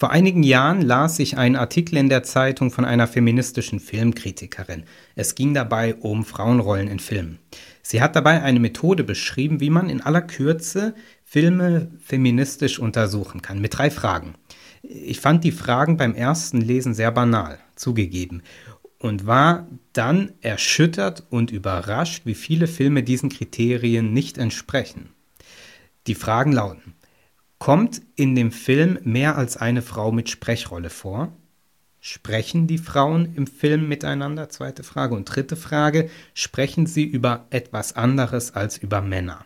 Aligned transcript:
Vor 0.00 0.12
einigen 0.12 0.44
Jahren 0.44 0.80
las 0.80 1.18
ich 1.18 1.38
einen 1.38 1.56
Artikel 1.56 1.96
in 1.96 2.08
der 2.08 2.22
Zeitung 2.22 2.70
von 2.70 2.84
einer 2.84 3.08
feministischen 3.08 3.80
Filmkritikerin. 3.80 4.84
Es 5.16 5.34
ging 5.34 5.54
dabei 5.54 5.96
um 5.96 6.24
Frauenrollen 6.24 6.86
in 6.86 7.00
Filmen. 7.00 7.40
Sie 7.82 8.00
hat 8.00 8.14
dabei 8.14 8.42
eine 8.42 8.60
Methode 8.60 9.02
beschrieben, 9.02 9.58
wie 9.58 9.70
man 9.70 9.90
in 9.90 10.00
aller 10.00 10.22
Kürze 10.22 10.94
Filme 11.24 11.90
feministisch 11.98 12.78
untersuchen 12.78 13.42
kann, 13.42 13.60
mit 13.60 13.76
drei 13.76 13.90
Fragen. 13.90 14.34
Ich 14.82 15.18
fand 15.18 15.42
die 15.42 15.50
Fragen 15.50 15.96
beim 15.96 16.14
ersten 16.14 16.60
Lesen 16.60 16.94
sehr 16.94 17.10
banal, 17.10 17.58
zugegeben, 17.74 18.42
und 19.00 19.26
war 19.26 19.66
dann 19.94 20.30
erschüttert 20.42 21.26
und 21.28 21.50
überrascht, 21.50 22.24
wie 22.24 22.34
viele 22.34 22.68
Filme 22.68 23.02
diesen 23.02 23.30
Kriterien 23.30 24.12
nicht 24.12 24.38
entsprechen. 24.38 25.08
Die 26.06 26.14
Fragen 26.14 26.52
lauten, 26.52 26.94
kommt 27.58 28.02
in 28.16 28.34
dem 28.34 28.52
Film 28.52 28.98
mehr 29.02 29.36
als 29.36 29.56
eine 29.56 29.82
Frau 29.82 30.12
mit 30.12 30.28
Sprechrolle 30.28 30.90
vor? 30.90 31.32
Sprechen 32.00 32.66
die 32.66 32.78
Frauen 32.78 33.34
im 33.34 33.46
Film 33.46 33.88
miteinander? 33.88 34.48
Zweite 34.48 34.84
Frage. 34.84 35.14
Und 35.14 35.24
dritte 35.24 35.56
Frage, 35.56 36.08
sprechen 36.32 36.86
sie 36.86 37.04
über 37.04 37.46
etwas 37.50 37.96
anderes 37.96 38.54
als 38.54 38.78
über 38.78 39.00
Männer? 39.00 39.44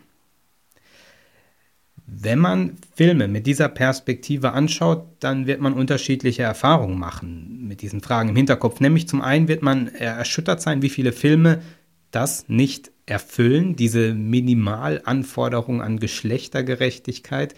Wenn 2.14 2.38
man 2.38 2.76
Filme 2.94 3.26
mit 3.26 3.46
dieser 3.46 3.68
Perspektive 3.68 4.52
anschaut, 4.52 5.06
dann 5.20 5.46
wird 5.46 5.60
man 5.60 5.72
unterschiedliche 5.72 6.42
Erfahrungen 6.42 6.98
machen 6.98 7.66
mit 7.66 7.80
diesen 7.80 8.02
Fragen 8.02 8.28
im 8.28 8.36
Hinterkopf. 8.36 8.80
Nämlich 8.80 9.08
zum 9.08 9.22
einen 9.22 9.48
wird 9.48 9.62
man 9.62 9.88
erschüttert 9.88 10.60
sein, 10.60 10.82
wie 10.82 10.90
viele 10.90 11.12
Filme 11.12 11.62
das 12.10 12.48
nicht 12.48 12.90
erfüllen, 13.06 13.76
diese 13.76 14.12
Minimalanforderung 14.12 15.80
an 15.80 15.98
Geschlechtergerechtigkeit. 15.98 17.54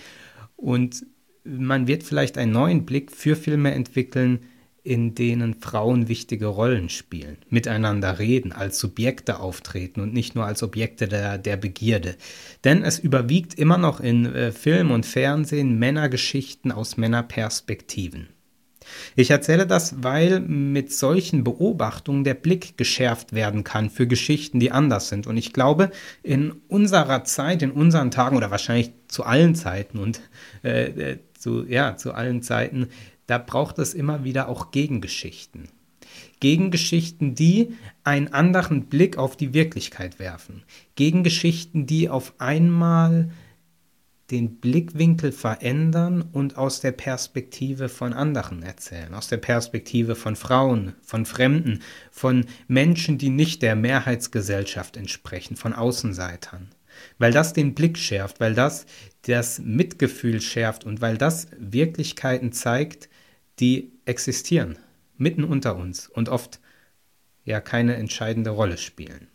Und 0.57 1.07
man 1.45 1.87
wird 1.87 2.03
vielleicht 2.03 2.39
einen 2.39 2.53
neuen 2.53 2.87
Blick 2.87 3.13
für 3.13 3.37
Filme 3.37 3.73
entwickeln, 3.73 4.41
in 4.85 5.15
denen 5.15 5.55
Frauen 5.55 6.09
wichtige 6.09 6.47
Rollen 6.47 6.91
spielen, 6.91 7.39
miteinander 7.49 8.19
reden, 8.19 8.53
als 8.53 8.79
Subjekte 8.79 9.41
auftreten 9.41 10.01
und 10.01 10.13
nicht 10.13 10.35
nur 10.35 10.45
als 10.45 10.63
Objekte 10.63 11.09
der, 11.09 11.39
der 11.39 11.57
Begierde. 11.57 12.17
Denn 12.65 12.83
es 12.83 12.99
überwiegt 12.99 13.55
immer 13.55 13.79
noch 13.79 14.01
in 14.01 14.27
äh, 14.27 14.53
Film 14.53 14.91
und 14.91 15.07
Fernsehen 15.07 15.79
Männergeschichten 15.79 16.71
aus 16.71 16.99
Männerperspektiven. 16.99 18.29
Ich 19.17 19.31
erzähle 19.31 19.67
das, 19.67 20.03
weil 20.03 20.41
mit 20.41 20.93
solchen 20.93 21.45
Beobachtungen 21.45 22.25
der 22.25 22.35
Blick 22.35 22.77
geschärft 22.77 23.33
werden 23.33 23.65
kann 23.65 23.91
für 23.91 24.07
Geschichten, 24.07 24.61
die 24.61 24.71
anders 24.71 25.09
sind. 25.09 25.27
Und 25.27 25.37
ich 25.37 25.53
glaube, 25.53 25.91
in 26.23 26.53
unserer 26.69 27.25
Zeit, 27.25 27.63
in 27.63 27.71
unseren 27.71 28.11
Tagen 28.11 28.37
oder 28.37 28.51
wahrscheinlich 28.51 28.93
zu 29.09 29.25
allen 29.25 29.55
Zeiten 29.55 29.99
und 29.99 30.21
äh, 30.63 31.13
äh 31.13 31.19
zu, 31.39 31.67
ja, 31.67 31.95
zu 31.99 32.15
allen 32.15 32.41
Zeiten 32.41 32.89
da 33.27 33.39
braucht 33.39 33.79
es 33.79 33.95
immer 33.95 34.25
wieder 34.25 34.49
auch 34.49 34.71
Gegengeschichten. 34.71 35.69
Gegengeschichten, 36.41 37.35
die 37.35 37.75
einen 38.03 38.29
anderen 38.29 38.87
Blick 38.87 39.17
auf 39.17 39.37
die 39.37 39.55
Wirklichkeit 39.55 40.19
werfen. 40.19 40.63
Gegengeschichten, 40.95 41.87
die 41.87 42.09
auf 42.09 42.35
einmal 42.39 43.31
den 44.31 44.57
Blickwinkel 44.57 45.33
verändern 45.33 46.23
und 46.23 46.57
aus 46.57 46.81
der 46.81 46.93
Perspektive 46.93 47.89
von 47.89 48.13
anderen 48.13 48.63
erzählen, 48.63 49.13
aus 49.13 49.29
der 49.29 49.37
Perspektive 49.37 50.15
von 50.17 50.35
Frauen, 50.35 50.95
von 51.03 51.27
Fremden, 51.27 51.83
von 52.11 52.47
Menschen, 52.67 53.19
die 53.19 53.31
nicht 53.31 53.61
der 53.63 53.77
Mehrheitsgesellschaft 53.77 54.97
entsprechen, 54.97 55.57
von 55.57 55.75
Außenseitern. 55.75 56.71
Weil 57.19 57.33
das 57.33 57.53
den 57.53 57.75
Blick 57.75 57.99
schärft, 57.99 58.41
weil 58.41 58.55
das 58.55 58.87
das 59.23 59.59
Mitgefühl 59.59 60.41
schärft 60.41 60.85
und 60.85 61.01
weil 61.01 61.19
das 61.19 61.49
Wirklichkeiten 61.59 62.53
zeigt, 62.53 63.09
die 63.61 63.93
existieren, 64.05 64.79
mitten 65.17 65.45
unter 65.45 65.77
uns 65.77 66.09
und 66.09 66.29
oft 66.29 66.61
ja 67.45 67.61
keine 67.61 67.97
entscheidende 67.97 68.51
Rolle 68.51 68.79
spielen. 68.79 69.29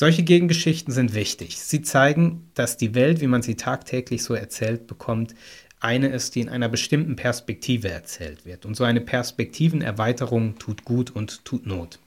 Solche 0.00 0.22
Gegengeschichten 0.22 0.94
sind 0.94 1.12
wichtig. 1.12 1.58
Sie 1.58 1.82
zeigen, 1.82 2.50
dass 2.54 2.78
die 2.78 2.94
Welt, 2.94 3.20
wie 3.20 3.26
man 3.26 3.42
sie 3.42 3.56
tagtäglich 3.56 4.22
so 4.22 4.32
erzählt 4.32 4.86
bekommt, 4.86 5.34
eine 5.78 6.08
ist, 6.08 6.34
die 6.34 6.40
in 6.40 6.48
einer 6.48 6.70
bestimmten 6.70 7.16
Perspektive 7.16 7.90
erzählt 7.90 8.46
wird. 8.46 8.64
Und 8.64 8.78
so 8.78 8.84
eine 8.84 9.02
Perspektivenerweiterung 9.02 10.58
tut 10.58 10.86
gut 10.86 11.10
und 11.10 11.44
tut 11.44 11.66
Not. 11.66 11.98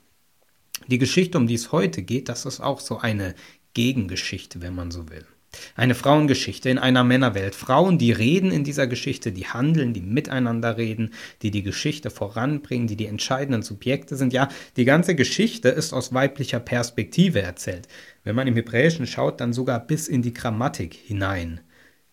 Die 0.88 0.98
Geschichte, 0.98 1.38
um 1.38 1.46
die 1.46 1.54
es 1.54 1.72
heute 1.72 2.02
geht, 2.02 2.30
das 2.30 2.48
ist 2.48 2.62
auch 2.62 2.80
so 2.80 2.98
eine 2.98 3.36
Gegengeschichte, 3.76 4.60
wenn 4.62 4.74
man 4.74 4.90
so 4.90 5.12
will. 5.12 5.28
Eine 5.76 5.96
Frauengeschichte 5.96 6.70
in 6.70 6.78
einer 6.78 7.04
Männerwelt. 7.04 7.56
Frauen, 7.56 7.98
die 7.98 8.12
reden 8.12 8.52
in 8.52 8.64
dieser 8.64 8.88
Geschichte, 8.88 9.32
die 9.32 9.48
handeln, 9.48 9.94
die 9.94 10.02
miteinander 10.02 10.78
reden, 10.78 11.12
die 11.42 11.52
die 11.52 11.64
Geschichte 11.64 12.10
voranbringen, 12.10 12.88
die 12.88 12.96
die 12.96 13.08
entscheidenden 13.08 13.62
Subjekte 13.62 14.16
sind. 14.16 14.34
Ja, 14.34 14.50
die 14.78 14.86
ganze 14.86 15.16
Geschichte 15.16 15.70
ist 15.70 15.94
aus 15.94 16.14
weiblicher 16.14 16.60
Perspektive 16.60 17.42
erzählt. 17.42 17.88
Wenn 18.24 18.36
man 18.36 18.48
im 18.48 18.56
Hebräischen 18.56 19.08
schaut, 19.08 19.42
dann 19.42 19.54
sogar 19.54 19.80
bis 19.80 20.08
in 20.08 20.22
die 20.22 20.34
Grammatik 20.34 20.94
hinein 20.94 21.62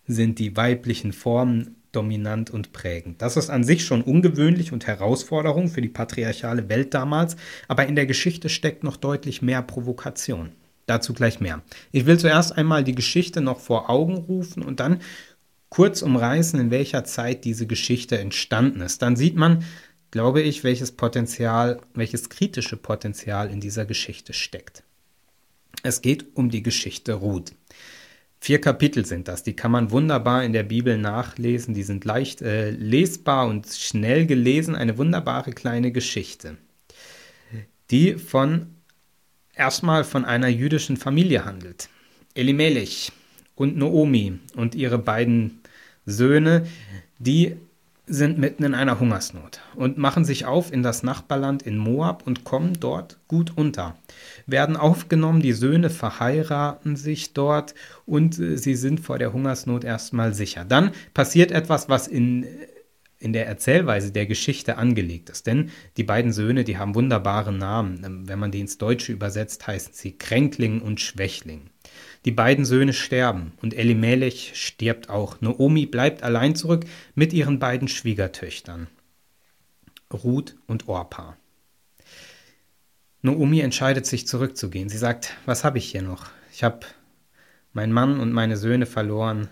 sind 0.07 0.39
die 0.39 0.57
weiblichen 0.57 1.13
Formen 1.13 1.77
dominant 1.93 2.51
und 2.51 2.73
prägend. 2.73 3.21
Das 3.21 3.37
ist 3.37 3.51
an 3.51 3.65
sich 3.65 3.85
schon 3.85 4.03
ungewöhnlich 4.03 4.73
und 4.73 4.87
Herausforderung 4.87 5.69
für 5.69 5.83
die 5.83 5.89
patriarchale 5.89 6.69
Welt 6.69 6.95
damals, 6.95 7.37
aber 7.69 7.87
in 7.87 7.97
der 7.97 8.07
Geschichte 8.07 8.49
steckt 8.49 8.85
noch 8.85 8.97
deutlich 8.97 9.43
mehr 9.43 9.63
Provokation. 9.63 10.53
Dazu 10.91 11.15
gleich 11.15 11.39
mehr. 11.39 11.63
Ich 11.93 12.07
will 12.07 12.19
zuerst 12.19 12.59
einmal 12.59 12.83
die 12.83 12.97
Geschichte 12.97 13.41
noch 13.41 13.61
vor 13.61 13.89
Augen 13.89 14.17
rufen 14.17 14.61
und 14.65 14.81
dann 14.81 15.01
kurz 15.69 16.03
umreißen, 16.03 16.59
in 16.59 16.73
welcher 16.73 17.05
Zeit 17.05 17.45
diese 17.45 17.69
Geschichte 17.69 18.19
entstanden 18.19 18.81
ist. 18.81 19.01
Dann 19.01 19.15
sieht 19.15 19.37
man, 19.37 19.65
glaube 20.11 20.43
ich, 20.43 20.65
welches 20.65 20.91
Potenzial, 20.91 21.81
welches 21.95 22.29
kritische 22.29 22.77
Potenzial 22.77 23.53
in 23.53 23.61
dieser 23.61 23.87
Geschichte 23.87 24.33
steckt. 24.33 24.83
Es 25.85 26.03
geht 26.03 26.35
um 26.35 26.51
die 26.51 26.65
Geschichte 26.65 27.13
Ruth. 27.13 27.53
Vier 28.41 28.61
Kapitel 28.61 29.07
sind 29.07 29.29
das, 29.29 29.45
die 29.45 29.55
kann 29.55 29.71
man 29.71 29.93
wunderbar 29.93 30.43
in 30.43 30.53
der 30.53 30.65
Bibel 30.65 30.99
nachlesen, 30.99 31.73
die 31.73 31.85
sind 31.85 32.05
leicht 32.05 32.43
äh, 32.43 32.71
lesbar 32.71 33.47
und 33.47 33.69
schnell 33.69 34.27
gelesen, 34.27 34.75
eine 34.75 34.99
wunderbare 34.99 35.53
kleine 35.53 35.93
Geschichte, 35.93 36.57
die 37.93 38.15
von 38.15 38.80
erstmal 39.61 40.05
von 40.05 40.25
einer 40.25 40.49
jüdischen 40.49 40.97
Familie 40.97 41.45
handelt. 41.45 41.91
Elimelech 42.35 43.13
und 43.57 43.77
Noomi 43.77 44.39
und 44.57 44.75
ihre 44.75 44.99
beiden 44.99 45.61
Söhne, 46.07 46.67
die 47.19 47.57
sind 48.07 48.39
mitten 48.39 48.65
in 48.65 48.75
einer 48.75 48.99
Hungersnot 48.99 49.61
und 49.77 49.99
machen 49.99 50.25
sich 50.25 50.47
auf 50.47 50.73
in 50.73 50.83
das 50.83 51.03
Nachbarland 51.03 51.63
in 51.63 51.77
Moab 51.77 52.27
und 52.27 52.43
kommen 52.45 52.81
dort 52.81 53.19
gut 53.29 53.53
unter. 53.55 53.97
Werden 54.47 54.79
aufgenommen, 54.79 55.43
die 55.43 55.53
Söhne 55.53 55.91
verheiraten 55.91 56.97
sich 56.97 57.35
dort 57.35 57.75
und 58.07 58.39
äh, 58.39 58.57
sie 58.57 58.75
sind 58.75 59.01
vor 59.01 59.19
der 59.19 59.35
Hungersnot 59.35 59.85
erstmal 59.85 60.33
sicher. 60.33 60.65
Dann 60.65 60.93
passiert 61.13 61.53
etwas, 61.53 61.91
was 61.91 62.09
in 62.09 62.47
in 63.21 63.35
der 63.35 63.47
Erzählweise 63.47 64.11
der 64.13 64.27
Geschichte 64.27 64.79
angelegt 64.79 65.29
ist. 65.29 65.47
Denn 65.47 65.71
die 65.99 66.05
beiden 66.05 66.33
Söhne, 66.33 66.65
die 66.65 66.79
haben 66.79 66.95
wunderbare 66.95 67.53
Namen. 67.53 68.27
Wenn 68.27 68.39
man 68.39 68.51
die 68.51 68.61
ins 68.61 68.79
Deutsche 68.79 69.13
übersetzt, 69.13 69.67
heißen 69.67 69.93
sie 69.93 70.17
Kränkling 70.17 70.81
und 70.81 71.01
Schwächling. 71.01 71.69
Die 72.25 72.33
beiden 72.33 72.65
Söhne 72.65 72.95
sterben 72.95 73.53
und 73.61 73.75
Elimelech 73.75 74.53
stirbt 74.55 75.11
auch. 75.11 75.41
Naomi 75.41 75.87
bleibt 75.87 76.23
allein 76.23 76.55
zurück 76.55 76.87
mit 77.15 77.33
ihren 77.33 77.59
beiden 77.59 77.89
Schwiegertöchtern, 77.89 78.89
Ruth 80.13 80.57
und 80.67 80.89
Orpa. 80.89 81.37
Naomi 83.23 83.61
entscheidet 83.61 84.07
sich 84.07 84.27
zurückzugehen. 84.27 84.89
Sie 84.89 84.99
sagt, 84.99 85.37
was 85.45 85.63
habe 85.63 85.77
ich 85.77 85.91
hier 85.91 86.03
noch? 86.03 86.31
Ich 86.53 86.65
habe 86.65 86.81
meinen 87.75 87.93
Mann 87.93 88.19
und 88.19 88.33
meine 88.33 88.57
Söhne 88.57 88.87
verloren 88.87 89.49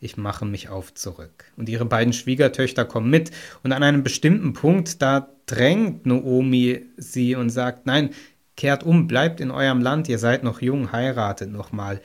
ich 0.00 0.16
mache 0.16 0.44
mich 0.44 0.68
auf 0.68 0.94
zurück. 0.94 1.44
Und 1.56 1.68
ihre 1.68 1.84
beiden 1.84 2.12
Schwiegertöchter 2.12 2.84
kommen 2.84 3.10
mit 3.10 3.30
und 3.62 3.72
an 3.72 3.82
einem 3.82 4.02
bestimmten 4.02 4.52
Punkt, 4.52 5.02
da 5.02 5.28
drängt 5.46 6.06
Noomi 6.06 6.86
sie 6.96 7.34
und 7.34 7.50
sagt, 7.50 7.86
nein, 7.86 8.10
kehrt 8.56 8.82
um, 8.82 9.06
bleibt 9.06 9.40
in 9.40 9.50
eurem 9.50 9.80
Land, 9.80 10.08
ihr 10.08 10.18
seid 10.18 10.42
noch 10.42 10.60
jung, 10.60 10.92
heiratet 10.92 11.50
nochmal. 11.50 12.00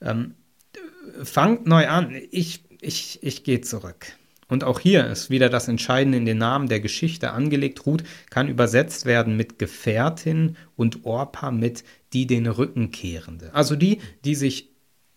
Ähm, 0.00 0.34
fangt 1.22 1.66
neu 1.66 1.88
an, 1.88 2.14
ich, 2.30 2.64
ich, 2.80 3.18
ich 3.22 3.44
gehe 3.44 3.60
zurück. 3.60 4.06
Und 4.48 4.64
auch 4.64 4.80
hier 4.80 5.06
ist 5.06 5.30
wieder 5.30 5.48
das 5.48 5.68
Entscheidende 5.68 6.18
in 6.18 6.26
den 6.26 6.38
Namen 6.38 6.68
der 6.68 6.80
Geschichte 6.80 7.30
angelegt. 7.30 7.86
Ruth 7.86 8.02
kann 8.30 8.48
übersetzt 8.48 9.06
werden 9.06 9.36
mit 9.36 9.60
Gefährtin 9.60 10.56
und 10.74 11.04
Orpa 11.04 11.52
mit 11.52 11.84
die 12.12 12.26
den 12.26 12.48
Rücken 12.48 12.90
kehrende. 12.90 13.54
Also 13.54 13.76
die, 13.76 14.00
die 14.24 14.34
sich 14.34 14.70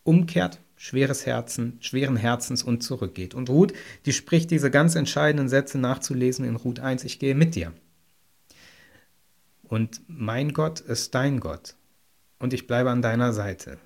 umkehrt, 0.04 0.60
schweres 0.84 1.26
Herzen, 1.26 1.78
schweren 1.80 2.18
Herzens 2.18 2.62
und 2.62 2.84
zurückgeht. 2.84 3.34
Und 3.36 3.50
Ruth, 3.50 3.72
die 4.06 4.12
spricht 4.12 4.52
diese 4.52 4.70
ganz 4.70 4.96
entscheidenden 4.96 5.48
Sätze 5.48 5.78
nachzulesen 5.78 6.44
in 6.44 6.58
Ruth 6.58 6.82
1, 6.82 7.06
ich 7.06 7.20
gehe 7.20 7.36
mit 7.36 7.56
dir. 7.56 7.72
Und 9.64 10.02
mein 10.08 10.52
Gott 10.52 10.82
ist 10.82 11.16
dein 11.16 11.40
Gott 11.40 11.76
und 12.38 12.54
ich 12.54 12.68
bleibe 12.68 12.90
an 12.90 13.02
deiner 13.02 13.32
Seite. 13.32 13.78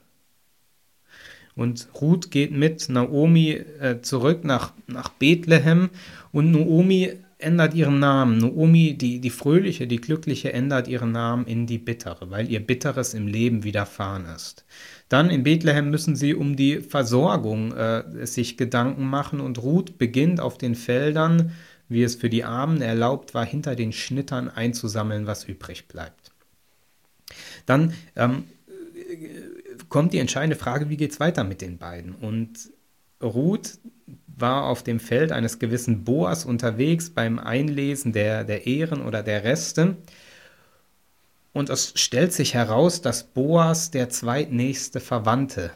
Und 1.53 1.87
Ruth 2.01 2.31
geht 2.31 2.51
mit 2.51 2.89
Naomi 2.89 3.51
äh, 3.51 4.01
zurück 4.01 4.43
nach, 4.43 4.73
nach 4.87 5.09
Bethlehem 5.09 5.91
und 6.31 6.49
Naomi 6.49 7.13
ändert 7.39 7.73
ihren 7.73 7.99
Namen. 7.99 8.39
Naomi, 8.39 8.97
die, 8.97 9.19
die 9.19 9.29
fröhliche, 9.29 9.87
die 9.87 10.01
glückliche, 10.01 10.53
ändert 10.53 10.87
ihren 10.87 11.11
Namen 11.11 11.45
in 11.45 11.67
die 11.67 11.77
bittere, 11.77 12.29
weil 12.31 12.49
ihr 12.49 12.65
bitteres 12.65 13.13
im 13.13 13.27
Leben 13.27 13.63
widerfahren 13.63 14.25
ist. 14.25 14.65
Dann 15.09 15.29
in 15.29 15.43
Bethlehem 15.43 15.89
müssen 15.89 16.15
sie 16.15 16.33
um 16.33 16.55
die 16.55 16.81
Versorgung 16.81 17.73
äh, 17.73 18.25
sich 18.25 18.57
Gedanken 18.57 19.05
machen 19.05 19.39
und 19.39 19.61
Ruth 19.61 19.97
beginnt 19.97 20.39
auf 20.39 20.57
den 20.57 20.75
Feldern, 20.75 21.51
wie 21.89 22.03
es 22.03 22.15
für 22.15 22.29
die 22.29 22.43
Armen 22.43 22.81
erlaubt 22.81 23.33
war, 23.33 23.45
hinter 23.45 23.75
den 23.75 23.93
Schnittern 23.93 24.49
einzusammeln, 24.49 25.27
was 25.27 25.45
übrig 25.45 25.87
bleibt. 25.87 26.31
Dann 27.65 27.93
ähm, 28.15 28.45
kommt 29.89 30.13
die 30.13 30.19
entscheidende 30.19 30.57
Frage, 30.57 30.89
wie 30.89 30.97
geht 30.97 31.11
es 31.11 31.19
weiter 31.19 31.43
mit 31.43 31.61
den 31.61 31.77
beiden? 31.77 32.13
Und 32.13 32.71
Ruth 33.21 33.79
war 34.37 34.65
auf 34.65 34.83
dem 34.83 34.99
Feld 34.99 35.31
eines 35.31 35.59
gewissen 35.59 36.03
Boas 36.03 36.45
unterwegs 36.45 37.09
beim 37.09 37.39
Einlesen 37.39 38.13
der, 38.13 38.43
der 38.43 38.67
Ehren 38.67 39.01
oder 39.01 39.23
der 39.23 39.43
Reste. 39.43 39.97
Und 41.53 41.69
es 41.69 41.93
stellt 41.95 42.33
sich 42.33 42.53
heraus, 42.53 43.01
dass 43.01 43.23
Boas 43.23 43.89
der 43.89 44.09
zweitnächste 44.09 44.99
Verwandte 44.99 45.71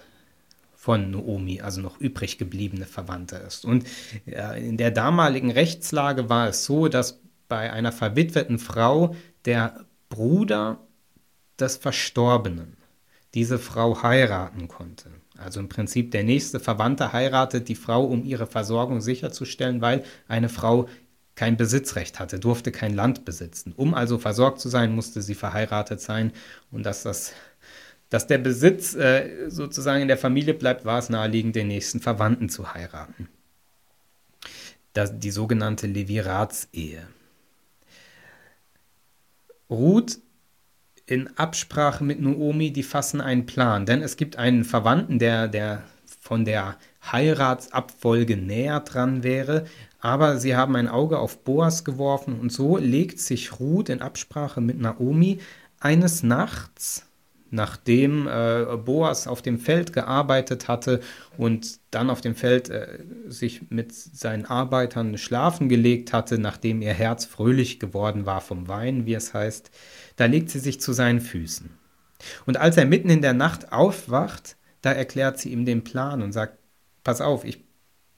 von 0.76 1.12
Naomi, 1.12 1.62
also 1.62 1.82
noch 1.82 2.00
übrig 2.00 2.38
gebliebene 2.38 2.86
Verwandte 2.86 3.36
ist. 3.36 3.66
Und 3.66 3.86
in 4.26 4.78
der 4.78 4.92
damaligen 4.92 5.52
Rechtslage 5.52 6.30
war 6.30 6.50
es 6.50 6.66
so, 6.66 6.88
dass 6.88 7.20
bei 7.48 7.72
einer 7.72 7.92
verwitweten 7.92 8.60
Frau 8.60 9.16
der 9.46 9.86
Bruder 10.10 10.80
des 11.60 11.78
Verstorbenen 11.78 12.78
diese 13.34 13.60
Frau 13.60 14.04
heiraten 14.04 14.68
konnte. 14.68 15.10
Also 15.42 15.60
im 15.60 15.70
Prinzip 15.70 16.12
der 16.12 16.24
nächste 16.24 16.60
Verwandte 16.60 17.14
heiratet 17.14 17.68
die 17.68 17.76
Frau, 17.76 18.04
um 18.04 18.24
ihre 18.24 18.48
Versorgung 18.48 19.02
sicherzustellen, 19.02 19.82
weil 19.82 20.04
eine 20.28 20.50
Frau 20.50 20.88
kein 21.36 21.58
Besitzrecht 21.58 22.20
hatte, 22.20 22.40
durfte 22.40 22.72
kein 22.72 22.94
Land 22.94 23.26
besitzen. 23.26 23.74
Um 23.76 23.94
also 23.94 24.18
versorgt 24.18 24.60
zu 24.60 24.70
sein, 24.70 24.94
musste 24.94 25.22
sie 25.22 25.36
verheiratet 25.36 26.02
sein. 26.02 26.34
Und 26.72 26.86
dass, 26.86 27.04
das, 27.04 27.34
dass 28.10 28.28
der 28.28 28.38
Besitz 28.38 28.94
äh, 28.96 29.50
sozusagen 29.50 30.02
in 30.02 30.08
der 30.08 30.18
Familie 30.18 30.54
bleibt, 30.54 30.86
war 30.86 31.00
es 31.00 31.10
naheliegend, 31.10 31.56
den 31.56 31.68
nächsten 31.68 32.00
Verwandten 32.00 32.50
zu 32.50 32.74
heiraten. 32.74 33.28
Das, 34.94 35.18
die 35.18 35.32
sogenannte 35.32 35.88
Leviratsehe. 35.88 37.08
Ruth 39.70 40.20
in 41.12 41.30
Absprache 41.38 42.06
mit 42.06 42.22
Naomi, 42.22 42.72
die 42.72 42.84
fassen 42.84 43.20
einen 43.20 43.46
Plan, 43.46 43.86
denn 43.86 44.02
es 44.02 44.16
gibt 44.16 44.38
einen 44.38 44.64
Verwandten, 44.64 45.20
der, 45.20 45.50
der 45.50 45.84
von 46.22 46.46
der 46.46 46.78
Heiratsabfolge 47.12 48.38
näher 48.38 48.80
dran 48.80 49.22
wäre, 49.22 49.66
aber 50.00 50.38
sie 50.38 50.56
haben 50.56 50.78
ein 50.78 50.88
Auge 50.88 51.20
auf 51.20 51.44
Boas 51.44 51.84
geworfen 51.84 52.40
und 52.40 52.50
so 52.50 52.78
legt 52.78 53.20
sich 53.20 53.60
Ruth 53.60 53.90
in 53.90 54.02
Absprache 54.02 54.62
mit 54.62 54.80
Naomi 54.80 55.40
eines 55.82 56.24
Nachts, 56.24 57.06
nachdem 57.50 58.30
äh, 58.30 58.78
Boas 58.78 59.28
auf 59.28 59.42
dem 59.42 59.60
Feld 59.60 59.92
gearbeitet 59.92 60.70
hatte 60.70 61.02
und 61.38 61.80
dann 61.92 62.10
auf 62.10 62.22
dem 62.22 62.36
Feld 62.36 62.70
äh, 62.70 63.00
sich 63.28 63.70
mit 63.70 63.94
seinen 63.94 64.46
Arbeitern 64.46 65.18
schlafen 65.18 65.68
gelegt 65.68 66.14
hatte, 66.14 66.38
nachdem 66.38 66.82
ihr 66.82 66.94
Herz 66.94 67.26
fröhlich 67.26 67.82
geworden 67.82 68.26
war 68.26 68.40
vom 68.40 68.70
Wein, 68.70 69.06
wie 69.06 69.14
es 69.14 69.34
heißt, 69.34 69.72
da 70.22 70.28
legt 70.28 70.52
sie 70.52 70.60
sich 70.60 70.80
zu 70.80 70.94
seinen 70.94 71.20
Füßen. 71.20 71.72
Und 72.46 72.58
als 72.58 72.78
er 72.78 72.86
mitten 72.86 73.10
in 73.10 73.24
der 73.24 73.34
Nacht 73.34 73.74
aufwacht, 73.74 74.56
da 74.84 74.92
erklärt 74.92 75.40
sie 75.40 75.50
ihm 75.50 75.66
den 75.66 75.84
Plan 75.84 76.22
und 76.22 76.32
sagt, 76.32 76.60
pass 77.04 77.22
auf, 77.22 77.44
ich 77.44 77.64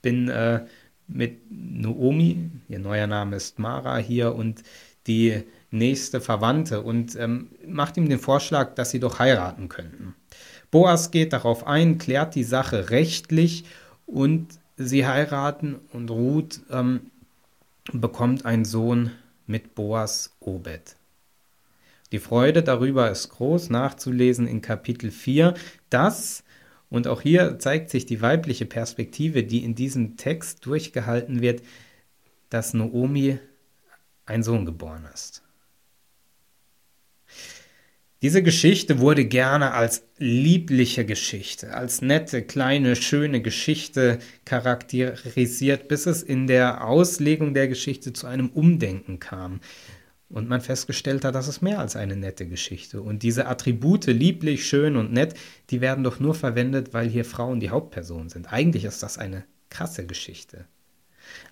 bin 0.02 0.28
äh, 0.28 0.66
mit 1.06 1.50
Noomi, 1.50 2.50
ihr 2.68 2.78
neuer 2.78 3.06
Name 3.06 3.36
ist 3.36 3.58
Mara 3.58 3.96
hier 3.96 4.34
und 4.34 4.62
die 5.06 5.44
nächste 5.70 6.20
Verwandte 6.20 6.82
und 6.82 7.16
ähm, 7.16 7.48
macht 7.66 7.96
ihm 7.96 8.10
den 8.10 8.18
Vorschlag, 8.18 8.74
dass 8.74 8.90
sie 8.90 9.00
doch 9.00 9.18
heiraten 9.18 9.70
könnten. 9.70 10.14
Boas 10.70 11.10
geht 11.10 11.32
darauf 11.32 11.66
ein, 11.66 11.96
klärt 11.96 12.34
die 12.34 12.44
Sache 12.44 12.90
rechtlich 12.90 13.64
und 14.04 14.58
sie 14.76 15.06
heiraten 15.06 15.76
und 15.94 16.10
Ruth 16.10 16.60
ähm, 16.70 17.10
bekommt 17.94 18.44
einen 18.44 18.66
Sohn 18.66 19.10
mit 19.46 19.74
Boas 19.74 20.36
Obed. 20.40 20.96
Die 22.14 22.20
Freude 22.20 22.62
darüber 22.62 23.10
ist 23.10 23.28
groß, 23.30 23.70
nachzulesen 23.70 24.46
in 24.46 24.60
Kapitel 24.60 25.10
4, 25.10 25.54
dass 25.90 26.44
und 26.88 27.08
auch 27.08 27.20
hier 27.20 27.58
zeigt 27.58 27.90
sich 27.90 28.06
die 28.06 28.22
weibliche 28.22 28.66
Perspektive, 28.66 29.42
die 29.42 29.64
in 29.64 29.74
diesem 29.74 30.16
Text 30.16 30.64
durchgehalten 30.64 31.40
wird, 31.40 31.64
dass 32.50 32.72
Naomi 32.72 33.40
ein 34.26 34.44
Sohn 34.44 34.64
geboren 34.64 35.08
ist. 35.12 35.42
Diese 38.22 38.44
Geschichte 38.44 39.00
wurde 39.00 39.24
gerne 39.24 39.72
als 39.72 40.06
liebliche 40.16 41.04
Geschichte, 41.04 41.74
als 41.74 42.00
nette, 42.00 42.42
kleine, 42.42 42.94
schöne 42.94 43.42
Geschichte 43.42 44.20
charakterisiert, 44.44 45.88
bis 45.88 46.06
es 46.06 46.22
in 46.22 46.46
der 46.46 46.86
Auslegung 46.86 47.54
der 47.54 47.66
Geschichte 47.66 48.12
zu 48.12 48.28
einem 48.28 48.50
Umdenken 48.50 49.18
kam 49.18 49.58
und 50.34 50.48
man 50.48 50.60
festgestellt 50.60 51.24
hat, 51.24 51.36
das 51.36 51.46
ist 51.46 51.62
mehr 51.62 51.78
als 51.78 51.94
eine 51.94 52.16
nette 52.16 52.48
Geschichte. 52.48 53.00
Und 53.00 53.22
diese 53.22 53.46
Attribute, 53.46 54.06
lieblich, 54.06 54.66
schön 54.66 54.96
und 54.96 55.12
nett, 55.12 55.34
die 55.70 55.80
werden 55.80 56.02
doch 56.02 56.18
nur 56.18 56.34
verwendet, 56.34 56.92
weil 56.92 57.08
hier 57.08 57.24
Frauen 57.24 57.60
die 57.60 57.70
Hauptpersonen 57.70 58.28
sind. 58.28 58.52
Eigentlich 58.52 58.84
ist 58.84 59.04
das 59.04 59.16
eine 59.16 59.44
krasse 59.70 60.06
Geschichte. 60.06 60.64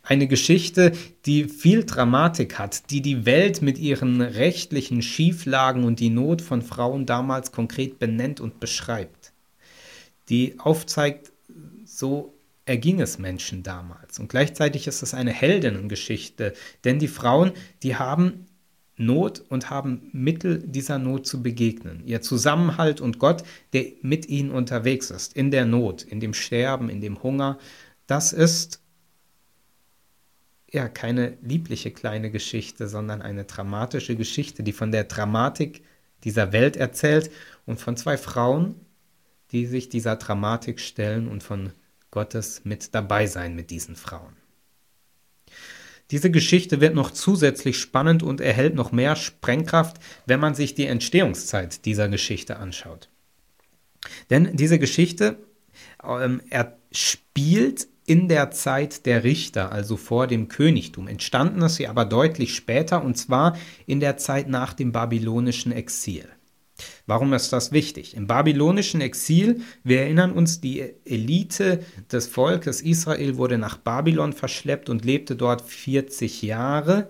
Eine 0.03 0.27
Geschichte, 0.27 0.91
die 1.27 1.45
viel 1.45 1.85
Dramatik 1.85 2.59
hat, 2.59 2.91
die 2.91 3.03
die 3.03 3.25
Welt 3.25 3.63
mit 3.63 3.79
ihren 3.79 4.21
rechtlichen 4.21 5.01
Schieflagen 5.01 5.85
und 5.85 6.01
die 6.01 6.11
Not 6.11 6.43
von 6.43 6.61
Frauen 6.61 7.07
damals 7.07 7.53
konkret 7.53 8.01
benennt 8.01 8.41
und 8.41 8.59
beschreibt. 8.59 9.33
Die 10.29 10.59
aufzeigt, 10.59 11.31
so 11.85 12.35
erging 12.65 13.01
es 13.01 13.19
Menschen 13.21 13.63
damals. 13.63 14.19
Und 14.19 14.29
gleichzeitig 14.29 14.89
ist 14.89 15.03
es 15.03 15.15
eine 15.15 15.33
Heldinnengeschichte, 15.33 16.53
denn 16.83 16.99
die 16.99 17.09
Frauen, 17.09 17.53
die 17.85 17.95
haben 17.95 18.47
Not 18.97 19.43
und 19.49 19.71
haben 19.71 20.11
Mittel 20.13 20.63
dieser 20.65 20.99
Not 20.99 21.27
zu 21.27 21.43
begegnen. 21.43 22.03
Ihr 22.07 22.21
Zusammenhalt 22.21 23.01
und 23.01 23.19
Gott, 23.19 23.43
der 23.73 23.87
mit 24.03 24.29
ihnen 24.29 24.51
unterwegs 24.51 25.11
ist, 25.11 25.35
in 25.35 25.51
der 25.51 25.65
Not, 25.65 26.03
in 26.03 26.21
dem 26.21 26.35
Sterben, 26.35 26.89
in 26.89 27.01
dem 27.01 27.23
Hunger, 27.23 27.59
das 28.07 28.33
ist 28.33 28.81
ja 30.71 30.89
keine 30.89 31.37
liebliche 31.43 31.91
kleine 31.91 32.31
Geschichte, 32.31 32.89
sondern 32.89 33.23
eine 33.23 33.45
dramatische 33.45 34.17
Geschichte, 34.17 34.63
die 34.63 34.73
von 34.73 34.93
der 34.93 35.05
Dramatik 35.05 35.83
dieser 36.25 36.53
Welt 36.53 36.77
erzählt 36.77 37.31
und 37.67 37.81
von 37.81 37.97
zwei 37.97 38.17
Frauen, 38.17 38.75
die 39.51 39.67
sich 39.67 39.89
dieser 39.89 40.17
Dramatik 40.17 40.81
stellen 40.81 41.29
und 41.29 41.43
von 41.43 41.73
Gottes 42.11 42.65
mit 42.65 42.95
dabei 42.95 43.27
sein 43.27 43.55
mit 43.55 43.71
diesen 43.71 43.97
Frauen. 43.97 44.37
Diese 46.11 46.31
Geschichte 46.31 46.81
wird 46.81 46.95
noch 46.95 47.11
zusätzlich 47.11 47.79
spannend 47.79 48.23
und 48.23 48.41
erhält 48.41 48.75
noch 48.75 48.93
mehr 48.93 49.17
Sprengkraft, 49.17 49.97
wenn 50.27 50.41
man 50.41 50.55
sich 50.55 50.75
die 50.75 50.87
Entstehungszeit 50.87 51.85
dieser 51.87 52.09
Geschichte 52.09 52.59
anschaut. 52.59 53.09
Denn 54.31 54.57
diese 54.57 54.79
Geschichte 54.79 55.39
ähm, 56.05 56.43
spielt 56.91 57.89
in 58.05 58.29
der 58.29 58.51
Zeit 58.51 59.07
der 59.07 59.25
Richter, 59.25 59.73
also 59.73 59.97
vor 59.97 60.27
dem 60.27 60.49
Königtum. 60.49 61.07
Entstanden 61.07 61.63
ist 61.63 61.77
sie 61.77 61.87
aber 61.87 62.05
deutlich 62.05 62.55
später, 62.55 63.03
und 63.03 63.17
zwar 63.17 63.57
in 63.87 64.01
der 64.01 64.17
Zeit 64.17 64.49
nach 64.49 64.75
dem 64.75 64.93
babylonischen 64.93 65.73
Exil. 65.73 66.29
Warum 67.07 67.33
ist 67.33 67.53
das 67.53 67.73
wichtig? 67.73 68.17
Im 68.17 68.27
babylonischen 68.27 69.01
Exil, 69.01 69.61
wir 69.83 70.03
erinnern 70.03 70.33
uns, 70.33 70.61
die 70.61 70.81
Elite 71.05 71.81
des 72.11 72.29
Volkes 72.29 72.81
Israel 72.81 73.37
wurde 73.37 73.59
nach 73.59 73.77
Babylon 73.77 74.33
verschleppt 74.33 74.89
und 74.89 75.05
lebte 75.05 75.35
dort 75.35 75.63
40 75.63 76.43
Jahre, 76.43 77.09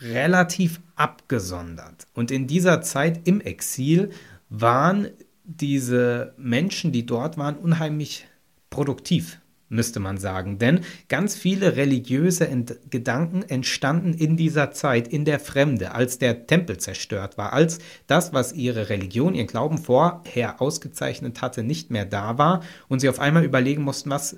relativ 0.00 0.80
abgesondert. 0.96 2.06
Und 2.14 2.30
in 2.30 2.46
dieser 2.46 2.82
Zeit 2.82 3.26
im 3.26 3.40
Exil 3.40 4.10
waren 4.48 5.08
diese 5.44 6.34
Menschen, 6.36 6.92
die 6.92 7.04
dort 7.04 7.36
waren, 7.36 7.56
unheimlich 7.56 8.26
produktiv 8.70 9.40
müsste 9.68 10.00
man 10.00 10.18
sagen. 10.18 10.58
Denn 10.58 10.80
ganz 11.08 11.36
viele 11.36 11.76
religiöse 11.76 12.48
Ent 12.48 12.78
Gedanken 12.90 13.42
entstanden 13.42 14.14
in 14.14 14.36
dieser 14.36 14.70
Zeit, 14.70 15.08
in 15.08 15.24
der 15.24 15.40
Fremde, 15.40 15.92
als 15.92 16.18
der 16.18 16.46
Tempel 16.46 16.78
zerstört 16.78 17.38
war, 17.38 17.52
als 17.52 17.78
das, 18.06 18.32
was 18.32 18.52
ihre 18.52 18.88
Religion, 18.88 19.34
ihr 19.34 19.46
Glauben 19.46 19.78
vorher 19.78 20.60
ausgezeichnet 20.60 21.42
hatte, 21.42 21.62
nicht 21.62 21.90
mehr 21.90 22.04
da 22.04 22.38
war 22.38 22.62
und 22.88 23.00
sie 23.00 23.08
auf 23.08 23.20
einmal 23.20 23.44
überlegen 23.44 23.82
mussten, 23.82 24.10
was, 24.10 24.36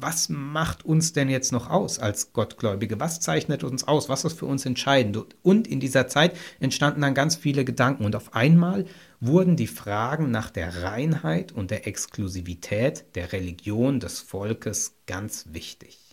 was 0.00 0.28
macht 0.28 0.84
uns 0.84 1.12
denn 1.12 1.28
jetzt 1.28 1.52
noch 1.52 1.70
aus 1.70 1.98
als 1.98 2.32
Gottgläubige? 2.32 3.00
Was 3.00 3.20
zeichnet 3.20 3.64
uns 3.64 3.86
aus? 3.86 4.08
Was 4.08 4.24
ist 4.24 4.38
für 4.38 4.46
uns 4.46 4.66
entscheidend? 4.66 5.18
Und 5.42 5.66
in 5.66 5.80
dieser 5.80 6.08
Zeit 6.08 6.36
entstanden 6.58 7.02
dann 7.02 7.14
ganz 7.14 7.36
viele 7.36 7.64
Gedanken 7.64 8.04
und 8.04 8.16
auf 8.16 8.34
einmal 8.34 8.86
wurden 9.20 9.56
die 9.56 9.66
Fragen 9.66 10.30
nach 10.30 10.50
der 10.50 10.82
Reinheit 10.82 11.52
und 11.52 11.70
der 11.70 11.86
Exklusivität 11.86 13.04
der 13.14 13.32
Religion 13.32 14.00
des 14.00 14.20
Volkes 14.20 14.96
ganz 15.06 15.46
wichtig. 15.52 16.10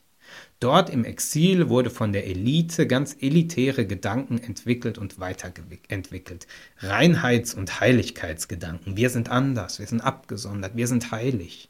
Dort 0.60 0.90
im 0.90 1.06
Exil 1.06 1.70
wurde 1.70 1.90
von 1.90 2.12
der 2.12 2.26
Elite 2.26 2.88
ganz 2.88 3.16
elitäre 3.20 3.86
Gedanken 3.86 4.40
entwickelt 4.40 4.98
und 4.98 5.20
weiterentwickelt. 5.20 6.48
Reinheits- 6.80 7.54
und 7.54 7.80
Heiligkeitsgedanken. 7.80 8.98
Wir 8.98 9.10
sind 9.10 9.30
anders, 9.30 9.80
wir 9.80 9.88
sind 9.88 10.02
abgesondert, 10.02 10.76
wir 10.76 10.88
sind 10.88 11.12
heilig. 11.12 11.70